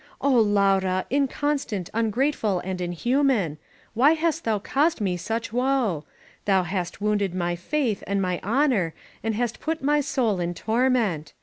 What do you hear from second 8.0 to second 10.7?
and my honor and hast put my soul in